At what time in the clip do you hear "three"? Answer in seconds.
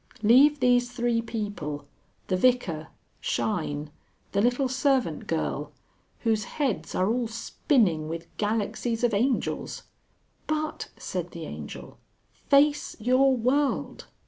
0.91-1.21